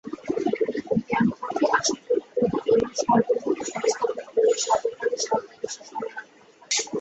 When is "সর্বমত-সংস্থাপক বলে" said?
3.01-4.53